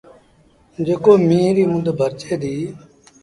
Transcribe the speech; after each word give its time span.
جيڪو 0.85 1.11
ميݩهن 1.27 1.51
ريٚ 1.55 1.69
مند 1.71 1.87
ڀرجي 1.99 2.33
دو۔ 2.41 2.53